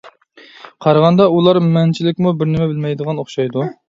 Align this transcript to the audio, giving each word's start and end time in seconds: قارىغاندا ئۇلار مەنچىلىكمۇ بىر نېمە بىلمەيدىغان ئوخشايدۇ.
قارىغاندا 0.85 1.27
ئۇلار 1.35 1.59
مەنچىلىكمۇ 1.65 2.31
بىر 2.39 2.49
نېمە 2.55 2.71
بىلمەيدىغان 2.73 3.23
ئوخشايدۇ. 3.25 3.67